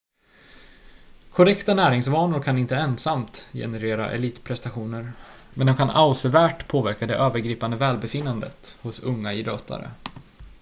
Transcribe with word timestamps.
korrekta 1.31 1.73
näringsvanor 1.73 2.41
kan 2.41 2.57
inte 2.57 2.75
ensamt 2.75 3.45
generera 3.53 4.11
elitprestationer 4.11 5.13
men 5.53 5.67
de 5.67 5.75
kan 5.77 5.89
avsevärt 5.89 6.67
påverka 6.67 7.07
det 7.07 7.15
övergripande 7.15 7.77
välbefinnandet 7.77 8.77
hos 8.81 8.99
unga 8.99 9.33
idrottare 9.33 9.91